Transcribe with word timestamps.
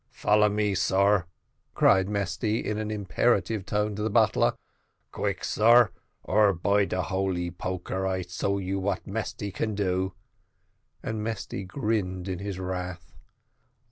Follow 0.09 0.49
me, 0.49 0.73
sar," 0.73 1.27
cried 1.75 2.09
Mesty, 2.09 2.57
in 2.65 2.79
an 2.79 2.89
imperative 2.89 3.67
tone 3.67 3.93
to 3.95 4.01
the 4.01 4.09
butler; 4.09 4.53
"quick, 5.11 5.43
sar, 5.43 5.91
or 6.23 6.53
by 6.55 6.85
de 6.85 7.03
holy 7.03 7.51
poker, 7.51 8.07
I 8.07 8.23
show 8.23 8.57
you 8.57 8.79
what 8.79 9.05
Mesty 9.05 9.51
can 9.51 9.75
do;" 9.75 10.13
and 11.03 11.23
Mesty 11.23 11.63
grinned 11.65 12.27
in 12.27 12.39
his 12.39 12.57
wrath. 12.57 13.13